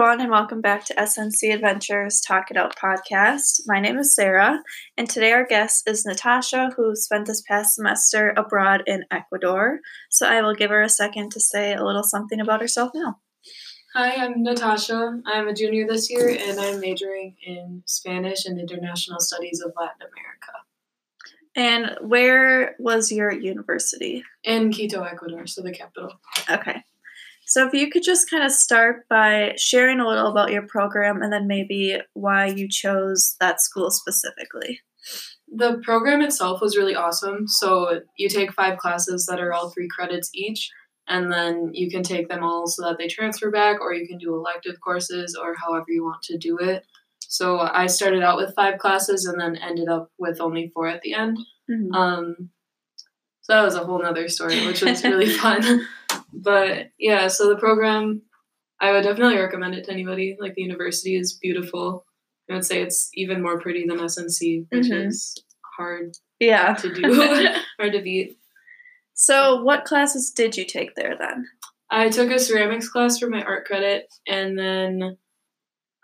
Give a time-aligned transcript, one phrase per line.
[0.00, 3.60] everyone, and welcome back to SNC Adventures Talk It Out podcast.
[3.66, 4.62] My name is Sarah,
[4.96, 9.80] and today our guest is Natasha, who spent this past semester abroad in Ecuador.
[10.08, 13.18] So I will give her a second to say a little something about herself now.
[13.94, 15.20] Hi, I'm Natasha.
[15.26, 20.00] I'm a junior this year, and I'm majoring in Spanish and International Studies of Latin
[20.00, 20.52] America.
[21.54, 24.24] And where was your university?
[24.44, 26.14] In Quito, Ecuador, so the capital.
[26.48, 26.84] Okay.
[27.50, 31.20] So if you could just kind of start by sharing a little about your program
[31.20, 34.78] and then maybe why you chose that school specifically.
[35.48, 37.48] The program itself was really awesome.
[37.48, 40.70] So you take five classes that are all three credits each,
[41.08, 44.18] and then you can take them all so that they transfer back, or you can
[44.18, 46.86] do elective courses or however you want to do it.
[47.18, 51.02] So I started out with five classes and then ended up with only four at
[51.02, 51.36] the end.
[51.68, 51.92] Mm-hmm.
[51.92, 52.50] Um,
[53.50, 55.86] that was a whole nother story, which was really fun.
[56.32, 58.22] But yeah, so the program,
[58.80, 60.36] I would definitely recommend it to anybody.
[60.40, 62.06] Like the university is beautiful.
[62.50, 65.08] I would say it's even more pretty than SNC, which mm-hmm.
[65.08, 65.36] is
[65.76, 66.74] hard yeah.
[66.74, 67.48] to do,
[67.78, 68.36] hard to beat.
[69.14, 71.46] So, what classes did you take there then?
[71.90, 75.18] I took a ceramics class for my art credit, and then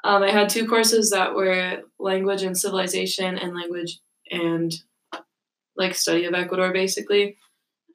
[0.05, 4.01] um, I had two courses that were language and civilization, and language
[4.31, 4.73] and
[5.77, 7.37] like study of Ecuador, basically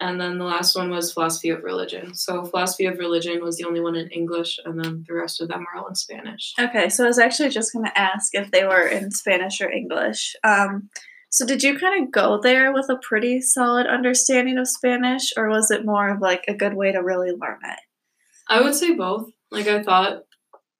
[0.01, 2.15] and then the last one was philosophy of religion.
[2.15, 5.47] So philosophy of religion was the only one in English, and then the rest of
[5.47, 6.53] them are all in Spanish.
[6.59, 9.71] Okay, so I was actually just going to ask if they were in Spanish or
[9.71, 10.35] English.
[10.43, 10.89] Um,
[11.29, 15.47] so did you kind of go there with a pretty solid understanding of Spanish, or
[15.49, 17.79] was it more of like a good way to really learn it?
[18.49, 19.29] I would say both.
[19.51, 20.23] Like I thought,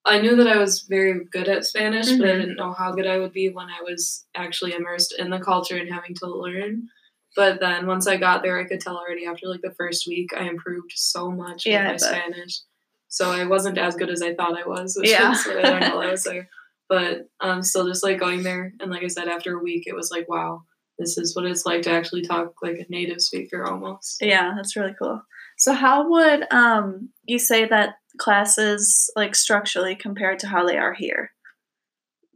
[0.06, 2.20] I knew that I was very good at Spanish, mm-hmm.
[2.20, 2.42] but I mm-hmm.
[2.42, 5.78] didn't know how good I would be when I was actually immersed in the culture
[5.78, 6.88] and having to learn.
[7.36, 10.32] But then once I got there, I could tell already after like the first week,
[10.36, 12.60] I improved so much yeah, with my Spanish.
[13.08, 15.32] So I wasn't as good as I thought I was, which yeah.
[15.32, 16.50] is what I learned while I was there.
[16.90, 19.96] But um, still, just like going there, and like I said, after a week, it
[19.96, 20.64] was like, wow,
[21.00, 24.18] this is what it's like to actually talk like a native speaker almost.
[24.22, 25.22] Yeah, that's really cool.
[25.58, 30.94] So how would um, you say that classes like structurally compared to how they are
[30.94, 31.32] here?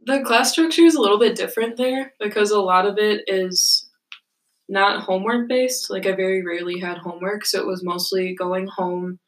[0.04, 3.88] The class structure is a little bit different there because a lot of it is
[4.68, 5.90] not homework based.
[5.90, 9.18] Like I very rarely had homework, so it was mostly going home,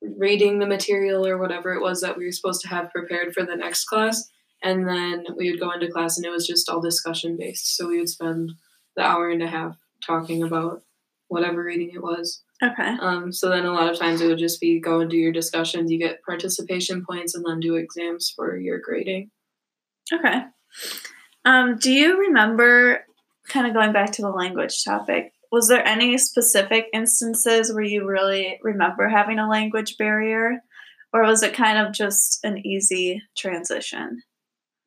[0.00, 3.44] reading the material or whatever it was that we were supposed to have prepared for
[3.44, 4.30] the next class,
[4.62, 7.76] and then we would go into class and it was just all discussion based.
[7.76, 8.52] So we would spend
[8.96, 10.82] the hour and a half talking about
[11.28, 12.42] whatever reading it was.
[12.64, 12.96] Okay.
[13.00, 15.32] Um, so then a lot of times it would just be go and do your
[15.32, 19.30] discussions, you get participation points, and then do exams for your grading.
[20.12, 20.42] Okay.
[21.44, 23.04] Um, do you remember
[23.48, 28.06] kind of going back to the language topic, was there any specific instances where you
[28.06, 30.60] really remember having a language barrier?
[31.12, 34.22] Or was it kind of just an easy transition?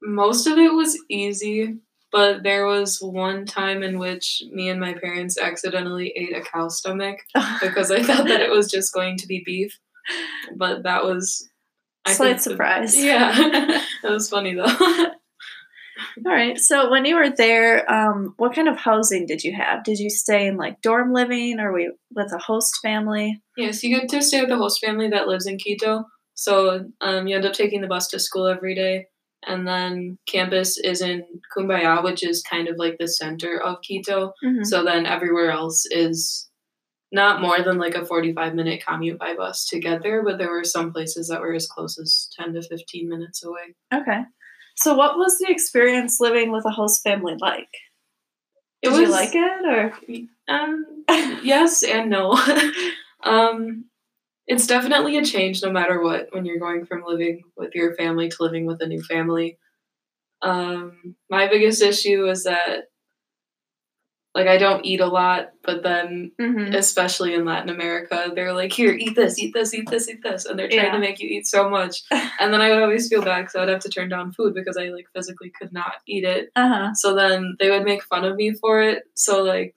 [0.01, 1.77] Most of it was easy,
[2.11, 6.67] but there was one time in which me and my parents accidentally ate a cow
[6.69, 7.19] stomach
[7.61, 9.77] because I thought that it was just going to be beef.
[10.55, 11.49] But that was
[12.05, 12.95] I slight surprise.
[13.03, 13.31] Yeah,
[14.03, 14.65] that was funny though.
[16.25, 16.57] All right.
[16.59, 19.83] So when you were there, um, what kind of housing did you have?
[19.83, 23.41] Did you stay in like dorm living or we with a host family?
[23.55, 26.05] Yes, you get to stay with a host family that lives in Quito.
[26.35, 29.07] So um, you end up taking the bus to school every day.
[29.47, 31.23] And then campus is in
[31.55, 34.33] Cumbaya, which is kind of like the center of Quito.
[34.43, 34.63] Mm-hmm.
[34.63, 36.47] So then everywhere else is
[37.11, 40.51] not more than like a 45 minute commute by bus to get there, but there
[40.51, 43.75] were some places that were as close as 10 to 15 minutes away.
[43.93, 44.23] Okay.
[44.75, 47.69] So, what was the experience living with a host family like?
[48.83, 49.93] Did was, you like it, or
[50.47, 51.03] um,
[51.43, 52.33] yes and no.
[53.23, 53.85] um,
[54.47, 58.29] it's definitely a change, no matter what, when you're going from living with your family
[58.29, 59.57] to living with a new family.
[60.41, 62.85] Um, my biggest issue is that
[64.37, 66.75] like I don't eat a lot, but then mm-hmm.
[66.75, 70.45] especially in Latin America, they're like, "Here, eat this, eat this, eat this, eat this,"
[70.45, 70.91] and they're trying yeah.
[70.91, 72.03] to make you eat so much.
[72.11, 74.53] and then I would always feel bad because I would have to turn down food
[74.53, 76.51] because I like physically could not eat it.
[76.55, 76.93] Uh-huh.
[76.93, 79.05] So then they would make fun of me for it.
[79.15, 79.75] So like,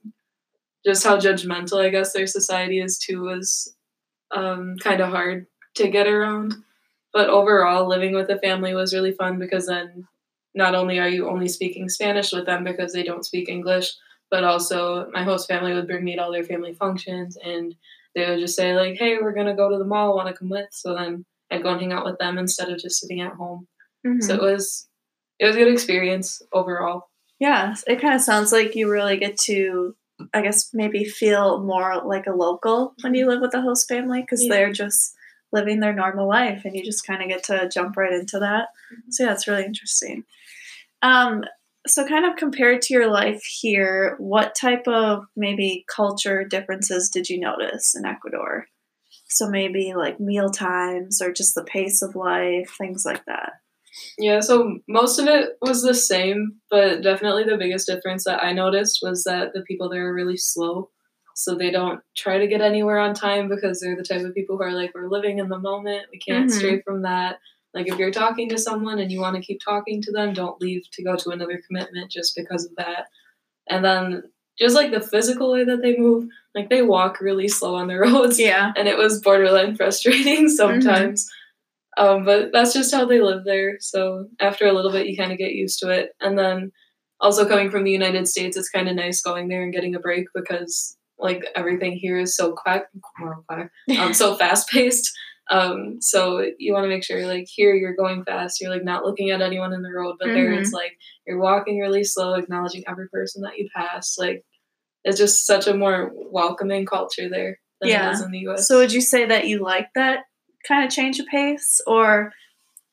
[0.84, 3.74] just how judgmental I guess their society is too was
[4.32, 5.46] um, kind of hard
[5.76, 6.54] to get around.
[7.12, 10.06] But overall, living with a family was really fun because then
[10.54, 13.92] not only are you only speaking Spanish with them because they don't speak English
[14.30, 17.74] but also my host family would bring me to all their family functions and
[18.14, 20.48] they would just say like hey we're gonna go to the mall want to come
[20.48, 23.34] with so then i'd go and hang out with them instead of just sitting at
[23.34, 23.66] home
[24.06, 24.20] mm-hmm.
[24.20, 24.88] so it was
[25.38, 29.36] it was a good experience overall yeah it kind of sounds like you really get
[29.36, 29.94] to
[30.34, 34.20] i guess maybe feel more like a local when you live with the host family
[34.20, 34.54] because yeah.
[34.54, 35.14] they're just
[35.52, 38.68] living their normal life and you just kind of get to jump right into that.
[39.10, 40.24] So yeah, it's really interesting.
[41.02, 41.44] Um,
[41.86, 47.28] so kind of compared to your life here, what type of maybe culture differences did
[47.28, 48.66] you notice in Ecuador?
[49.28, 53.52] So maybe like meal times or just the pace of life, things like that.
[54.18, 58.52] Yeah, so most of it was the same, but definitely the biggest difference that I
[58.52, 60.90] noticed was that the people there are really slow.
[61.34, 64.56] So they don't try to get anywhere on time because they're the type of people
[64.56, 66.06] who are like, we're living in the moment.
[66.12, 66.54] We can't Mhm.
[66.54, 67.38] stray from that.
[67.72, 70.60] Like, if you're talking to someone and you want to keep talking to them, don't
[70.60, 73.06] leave to go to another commitment just because of that.
[73.68, 74.24] And then
[74.58, 77.96] just like the physical way that they move, like they walk really slow on the
[78.00, 78.72] roads Yeah.
[78.76, 81.30] and it was borderline frustrating sometimes.
[82.00, 83.76] Um, but that's just how they live there.
[83.80, 86.10] So after a little bit, you kind of get used to it.
[86.20, 86.72] And then
[87.20, 90.00] also coming from the United States, it's kind of nice going there and getting a
[90.00, 92.84] break because like everything here is so quack,
[93.46, 95.12] quack, um, so fast paced.
[95.50, 99.04] Um, so you want to make sure like here you're going fast, you're like not
[99.04, 102.84] looking at anyone in the road, but there it's like you're walking really slow, acknowledging
[102.88, 104.16] every person that you pass.
[104.16, 104.42] Like
[105.04, 108.08] it's just such a more welcoming culture there than Yeah.
[108.08, 108.68] it is in the US.
[108.68, 110.20] So would you say that you like that
[110.66, 112.32] kind of change of pace or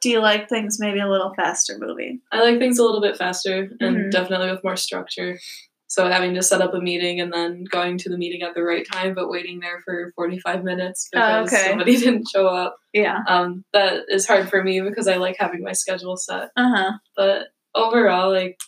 [0.01, 2.21] do you like things maybe a little faster moving?
[2.31, 4.11] I like things a little bit faster and Mhm.
[4.11, 5.39] definitely with more structure.
[5.87, 8.61] So having to set up a meeting and then going to the meeting at the
[8.61, 11.69] right time, but waiting there for 45 minutes Oh, because okay.
[11.69, 12.75] somebody didn't show up.
[12.93, 13.19] Yeah.
[13.27, 16.49] Um, that is hard for me because I like having my schedule set.
[16.55, 16.91] Uh-huh.
[17.15, 18.59] But overall, like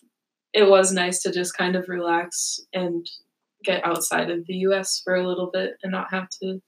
[0.53, 3.05] it was nice to just kind of relax and
[3.63, 6.59] get outside of the US for a little bit and not have to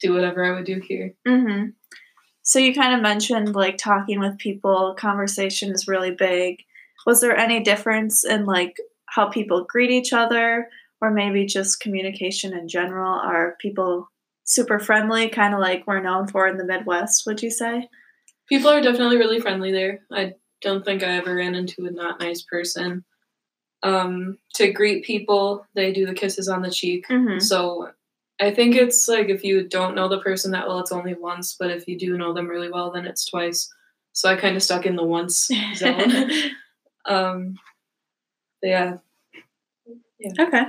[0.00, 1.14] do whatever I would do here.
[1.26, 1.74] Mhm.
[2.42, 6.62] So you kind of mentioned like talking with people, conversation is really big.
[7.06, 10.68] Was there any difference in like how people greet each other
[11.00, 13.18] or maybe just communication in general?
[13.20, 14.08] Are people
[14.44, 17.88] super friendly, kind of like we're known for in the Midwest, would you say?
[18.48, 20.00] People are definitely really friendly there.
[20.10, 23.04] I don't think I ever ran into a not nice person.
[23.82, 27.06] Um, to greet people, they do the kisses on the cheek.
[27.08, 27.40] Mhm.
[27.40, 27.90] So
[28.40, 31.56] I think it's like if you don't know the person that well, it's only once,
[31.58, 33.72] but if you do know them really well, then it's twice.
[34.12, 36.30] So I kind of stuck in the once zone.
[37.06, 37.58] um,
[38.62, 38.96] but yeah,
[40.38, 40.62] Okay.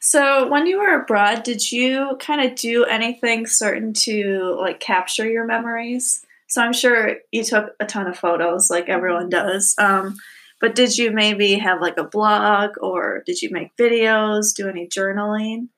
[0.00, 5.28] So when you were abroad, did you kind of do anything certain to like capture
[5.28, 6.24] your memories?
[6.48, 9.74] So I'm sure you took a ton of photos like everyone does.
[9.78, 10.16] Um,
[10.60, 14.86] but did you maybe have like a blog or did you make videos, do any
[14.88, 15.68] journaling?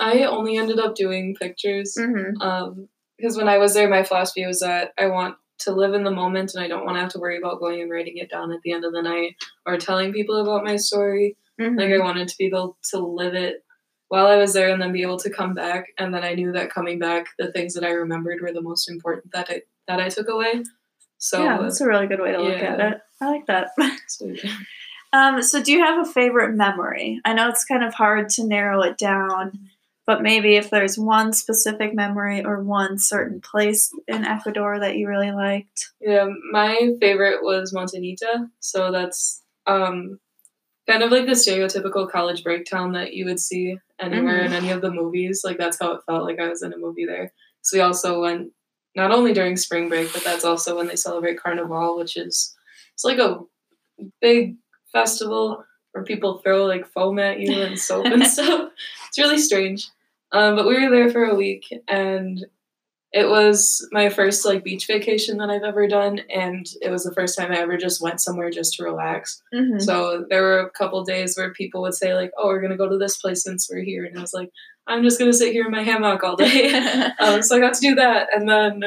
[0.00, 1.96] I only ended up doing pictures.
[1.98, 2.40] Mm-hmm.
[2.40, 6.04] Um, because when I was there, my philosophy was that I want to live in
[6.04, 8.30] the moment and I don't want to have to worry about going and writing it
[8.30, 11.36] down at the end of the night or telling people about my story.
[11.58, 11.78] Mm-hmm.
[11.78, 13.64] Like I wanted to be able to live it
[14.08, 15.86] while I was there and then be able to come back.
[15.98, 18.90] And then I knew that coming back, the things that I remembered were the most
[18.90, 20.62] important that I that I took away.
[21.18, 23.00] So, yeah, that's a really good way to look at it.
[23.20, 23.70] I like that.
[24.08, 24.34] so
[25.12, 27.20] Um, so, do you have a favorite memory?
[27.24, 29.70] I know it's kind of hard to narrow it down,
[30.06, 35.08] but maybe if there's one specific memory or one certain place in Ecuador that you
[35.08, 35.90] really liked.
[36.00, 38.48] Yeah, my favorite was Montanita.
[38.60, 40.20] So that's um,
[40.88, 44.70] kind of like the stereotypical college break town that you would see anywhere in any
[44.70, 45.42] of the movies.
[45.44, 47.32] Like that's how it felt like I was in a movie there.
[47.62, 48.52] So we also went
[48.94, 52.54] not only during spring break, but that's also when they celebrate Carnival, which is
[52.94, 53.40] it's like a
[54.20, 54.56] big
[54.92, 58.70] festival where people throw like foam at you and soap and stuff.
[59.08, 59.88] It's really strange.
[60.32, 62.44] Um, but we were there for a week and
[63.16, 67.14] it was my first like beach vacation that I've ever done, and it was the
[67.14, 69.42] first time I ever just went somewhere just to relax.
[69.54, 69.78] Mm-hmm.
[69.78, 72.88] So there were a couple days where people would say like, "Oh, we're gonna go
[72.88, 74.50] to this place since we're here," and I was like,
[74.86, 76.74] "I'm just gonna sit here in my hammock all day."
[77.18, 78.82] um, so I got to do that, and then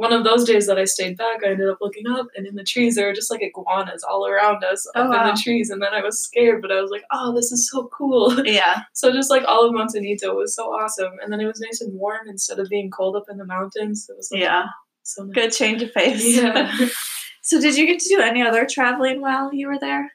[0.00, 2.54] one of those days that I stayed back, I ended up looking up, and in
[2.54, 5.28] the trees there were just like iguanas all around us Oh, up wow.
[5.28, 7.68] in the trees, and then I was scared, but I was like, "Oh, this is
[7.70, 8.82] so cool." yeah.
[8.94, 11.92] So just like all of Montanita was so awesome, and then it was nice and
[11.92, 14.06] warm instead of being cold up in the mountains.
[14.08, 14.66] It was like, Yeah.
[15.02, 15.34] so nice.
[15.34, 16.24] Good change of pace.
[16.24, 16.74] Yeah,
[17.42, 20.10] so, did you get to do any other traveling while you were there?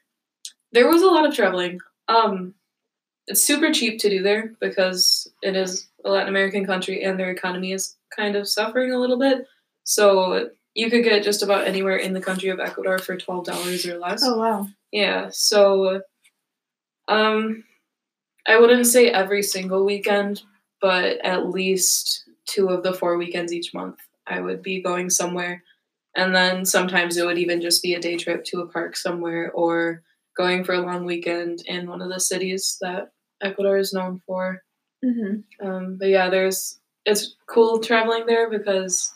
[0.72, 1.80] there was a lot of traveling.
[2.10, 2.54] Um,
[3.28, 7.32] it's super cheap to do there because it is a Latin American country and their
[7.32, 9.48] economy is kind of suffering a little bit.
[9.86, 13.86] So you could get just about anywhere in the country of Ecuador for twelve dollars
[13.86, 14.22] or less.
[14.24, 14.68] Oh, wow.
[14.92, 16.02] Yeah, so
[17.08, 17.64] um
[18.48, 20.44] I wouldn't say every single weekend,
[20.82, 25.64] but at least two of the four weekends each month I would be going somewhere.
[26.16, 29.52] And then sometimes it would even just be a day trip to a park somewhere
[29.52, 30.02] or
[30.38, 33.12] going for a long weekend in one of the cities that
[33.42, 34.62] Ecuador is known for.
[35.04, 35.68] Mm-hmm.
[35.68, 39.14] Um, but yeah, there's it's cool traveling there because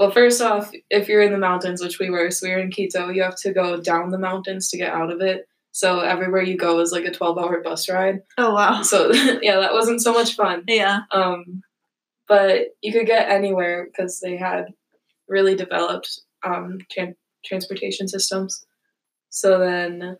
[0.00, 2.70] well, first off, if you're in the mountains, which we were, so we were in
[2.70, 5.46] Quito, you have to go down the mountains to get out of it.
[5.72, 8.22] So everywhere you go is like a 12 hour bus ride.
[8.38, 8.80] Oh wow.
[8.80, 10.64] So yeah, that wasn't so much fun.
[10.66, 11.00] Yeah.
[11.12, 11.60] Um,
[12.26, 14.68] but you could get anywhere because they had
[15.28, 18.64] really developed um, tran- transportation systems.
[19.28, 20.16] So then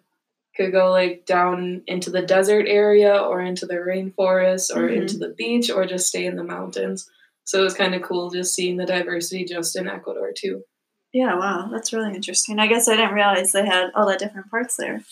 [0.56, 4.96] could go like down into the desert area or into the rainforest or Mhm.
[5.02, 7.10] into the beach or just stay in the mountains.
[7.44, 10.62] So it was kind of cool just seeing the diversity just in Ecuador too.
[11.12, 12.60] Yeah, wow, that's really interesting.
[12.60, 15.02] I guess I didn't realize they had all the different parts there.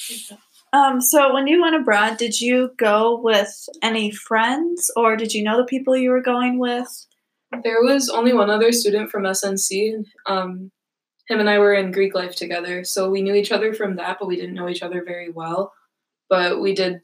[0.73, 5.43] Um, so when you went abroad, did you go with any friends or did you
[5.43, 7.07] know the people you were going with?
[7.65, 10.05] There was only one other student from SNC.
[10.27, 10.71] Um,
[11.29, 14.19] him and I were in Greek life together, so we knew each other from that,
[14.21, 15.73] but we didn't know each other very well.
[16.29, 17.01] But we did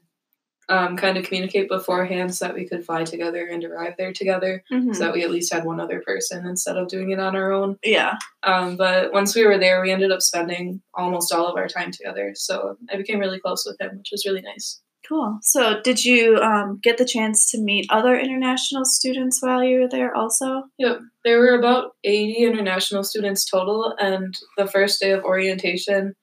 [0.69, 4.63] um, kind of communicate beforehand so that we could fly together and arrive there together,
[4.71, 4.93] Mhm.
[4.95, 7.51] so that we at least had one other person instead of doing it on our
[7.51, 7.77] own.
[7.83, 8.15] Yeah.
[8.43, 11.91] Um, but once we were there, we ended up spending almost all of our time
[11.91, 14.81] together, so I became really close with him, which was really nice.
[15.07, 15.37] Cool.
[15.43, 19.87] So did you um, get the chance to meet other international students while you were
[19.87, 20.63] there also?
[20.79, 20.99] Yep.
[21.23, 26.15] There were about 80 international students total, and the first day of orientation,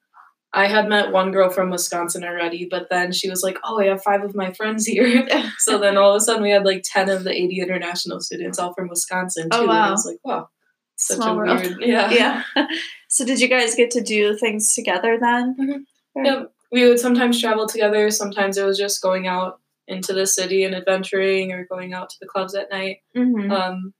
[0.54, 3.86] I had met one girl from Wisconsin already, but then she was like, Oh, I
[3.86, 5.26] have five of my friends here.
[5.58, 8.58] so then all of a sudden we had like 10 of the 80 international students
[8.58, 9.58] all from Wisconsin, too.
[9.58, 10.48] Oh, And I was like, Wow,
[10.96, 11.60] such Small a world.
[11.60, 11.80] weird.
[11.80, 12.10] Yeah.
[12.56, 12.66] yeah.
[13.08, 15.56] so did you guys get to do things together then?
[15.58, 16.24] Mhm.
[16.24, 18.10] Yeah, we would sometimes travel together.
[18.10, 22.16] Sometimes it was just going out into the city and adventuring or going out to
[22.20, 22.98] the clubs at night.
[23.16, 23.50] Mhm.
[23.50, 23.94] um,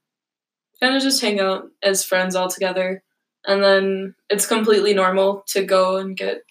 [0.80, 3.02] kind of just hang out as friends all together.
[3.46, 6.42] And then it's completely normal to go and get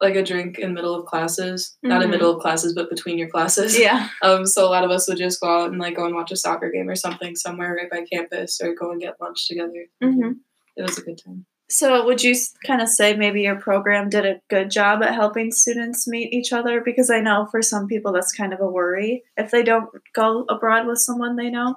[0.00, 2.12] like a drink in middle of classes, not in Mhm.
[2.12, 3.78] middle of classes, but between your classes.
[3.78, 4.08] yeah.
[4.22, 6.30] Um, so a lot of us would just go out and like go and watch
[6.30, 9.86] a soccer game or something somewhere right by campus, or go and get lunch together.
[10.02, 10.36] Mhm.
[10.76, 11.46] It was a good time.
[11.70, 12.34] So, would you
[12.66, 16.50] kind of say maybe your program did a good job at helping students meet each
[16.52, 16.80] other?
[16.80, 20.46] Because I know for some people that's kind of a worry if they don't go
[20.48, 21.74] abroad with someone they know.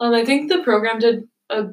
[0.00, 1.68] Um, I think the program did a,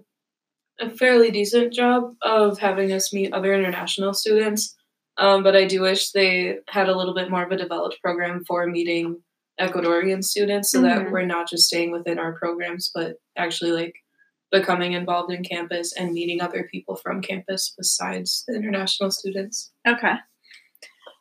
[0.79, 4.75] a fairly decent job of having us meet other international students.
[5.17, 8.44] Um, but I do wish they had a little bit more of a developed program
[8.46, 9.22] for meeting
[9.60, 10.84] Ecuadorian students so Mhm.
[10.84, 13.96] that we're not just staying within our programs, but actually like
[14.51, 19.72] becoming involved in campus and meeting other people from campus besides the international students.
[19.88, 20.15] Okay.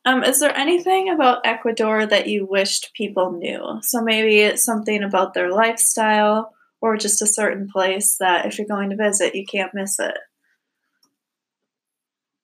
[0.04, 3.78] Um, is there anything about Ecuador that you wished people knew?
[3.82, 8.66] So maybe it's something about their lifestyle or just a certain place that if you're
[8.66, 10.16] going to visit, you can't miss it.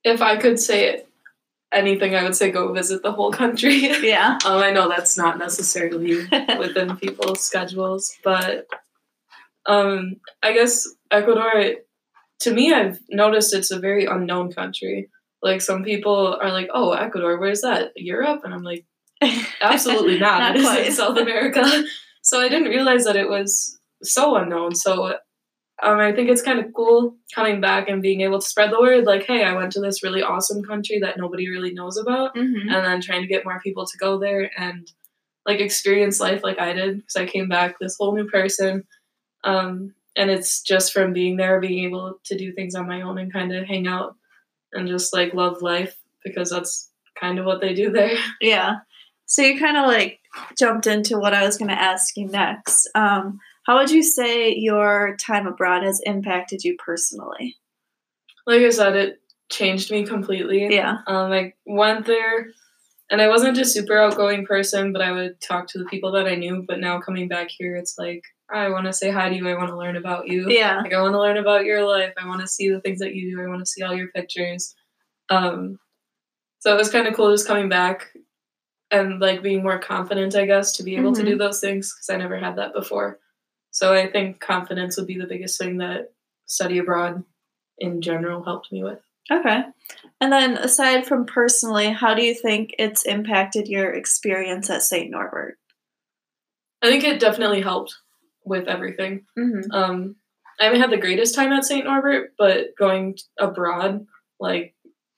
[0.02, 1.02] If I could say
[1.72, 3.90] anything, I would say go visit the whole country.
[4.02, 4.38] Yeah.
[4.44, 6.16] Um, I know that's not necessarily
[6.58, 8.66] within people's schedules, but
[9.66, 11.74] um, I guess Ecuador,
[12.40, 15.10] to me, I've noticed it's a very unknown country.
[15.42, 17.92] Like some people are like, "Oh, Ecuador, where's that?
[17.96, 18.84] Europe?" And I'm like,
[19.60, 20.54] "Absolutely not.
[20.54, 20.92] Not quite.
[20.92, 21.84] South America."
[22.22, 24.74] so I didn't realize that it was so unknown.
[24.74, 25.14] So
[25.82, 28.80] um, I think it's kind of cool coming back and being able to spread the
[28.80, 29.04] word.
[29.04, 32.68] Like, hey, I went to this really awesome country that nobody really knows about hmm
[32.68, 34.90] and then trying to get more people to go there and
[35.46, 38.84] like experience life like I did because I came back this whole new person.
[39.42, 43.18] Um, and it's just from being there, being able to do things on my own
[43.18, 44.16] and kind of hang out
[44.72, 48.16] and just like love life because that's kind of what they do there.
[48.40, 48.78] Yeah.
[49.26, 50.18] So you kind of like
[50.58, 52.88] jumped into what I was going to ask you next.
[52.94, 57.56] Um, how would you say your time abroad has impacted you personally?
[58.46, 60.74] Like I said, it changed me completely.
[60.74, 60.98] Yeah.
[61.06, 62.46] Um, I went there,
[63.10, 66.26] and I wasn't a super outgoing person, but I would talk to the people that
[66.26, 66.64] I knew.
[66.66, 69.48] But now coming back here, it's like I want to say hi to you.
[69.48, 70.50] I want to learn about you.
[70.50, 70.80] Yeah.
[70.80, 72.12] Like I want to learn about your life.
[72.20, 73.42] I want to see the things that you do.
[73.42, 74.74] I want to see all your pictures.
[75.28, 75.78] Um,
[76.58, 78.08] so it was kind of cool just coming back
[78.90, 82.10] and like being more confident, I guess, to be able to do those things because
[82.12, 83.18] I never had that before.
[83.70, 86.12] So I think confidence would be the biggest thing that
[86.46, 87.22] study abroad
[87.78, 88.98] in general helped me with.
[89.30, 89.62] Okay.
[90.20, 95.10] And then aside from personally, how do you think it's impacted your experience at St.
[95.10, 95.56] Norbert?
[96.82, 97.94] I think it definitely helped
[98.44, 99.26] with everything.
[99.38, 99.70] Mm-hmm.
[99.70, 100.16] Um,
[100.58, 101.84] I haven't had the greatest time at St.
[101.84, 104.06] Norbert, but going abroad,
[104.40, 104.74] like,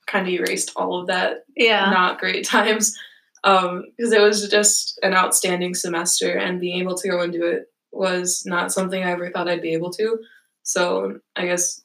[0.07, 1.91] kind of erased all of that Yeah.
[1.91, 2.97] not great times
[3.43, 7.72] because it was just an outstanding semester and being able to go and do it
[7.93, 10.19] was not something I ever thought I'd be able to.
[10.63, 11.83] So I guess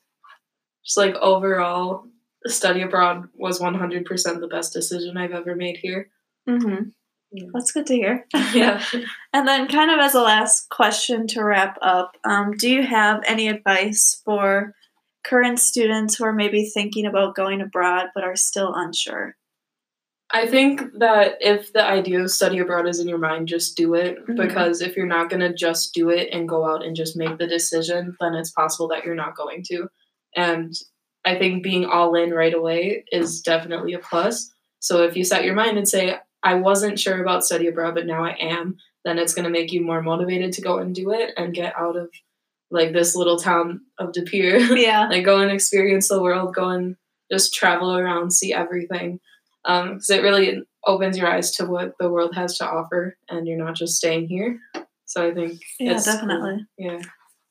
[0.84, 2.08] just like overall,
[2.46, 6.10] study abroad was 100% the best decision I've ever made here.
[6.48, 6.90] Mm-hmm.
[7.32, 7.48] Yeah.
[7.54, 8.26] That's good to hear.
[8.54, 8.84] yeah.
[9.34, 13.22] And then, kind of as a last question to wrap up, um, do you have
[13.28, 14.74] any advice for
[15.26, 19.36] current students who are maybe thinking about going abroad but are still unsure?
[20.32, 23.94] I think that if the idea of study abroad is in your mind, just do
[23.94, 24.26] it.
[24.28, 24.36] Mhm.
[24.36, 27.38] Because if you're not going to just do it and go out and just make
[27.38, 29.88] the decision, then it's possible that you're not going to.
[30.36, 30.74] And
[31.24, 34.52] I think being all in right away is definitely a plus.
[34.80, 38.06] So if you set your mind and say, I wasn't sure about study abroad, but
[38.06, 41.12] now I am, then it's going to make you more motivated to go and do
[41.12, 42.10] it and get out of
[42.70, 44.60] like this little town of De Pere.
[44.78, 45.08] Yeah.
[45.10, 46.98] like go and experience the world, go and
[47.32, 49.20] just travel around, see everything.
[49.68, 53.58] Because it really opens your eyes to what the world has to offer, and you're
[53.58, 54.60] not just staying here.
[55.06, 56.14] So I think Yeah, it's cool.
[56.16, 56.66] definitely.
[56.78, 57.02] Yeah.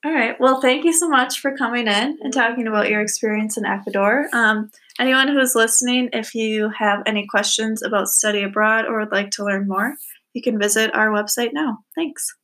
[0.04, 0.38] All right.
[0.40, 4.28] Well, thank you so much for coming in and talking about your experience in Ecuador.
[4.32, 4.70] Um,
[5.00, 9.30] anyone who is listening, if you have any questions about study abroad or would like
[9.32, 9.94] to learn more,
[10.32, 11.78] you can visit our website now.
[11.94, 12.35] Thanks.